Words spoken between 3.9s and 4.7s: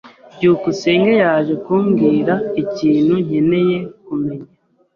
kumenya.